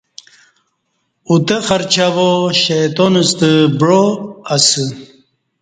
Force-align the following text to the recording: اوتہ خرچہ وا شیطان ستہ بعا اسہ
اوتہ 1.29 1.57
خرچہ 1.67 2.07
وا 2.15 2.29
شیطان 2.61 3.13
ستہ 3.29 3.49
بعا 3.79 4.01
اسہ 4.55 4.83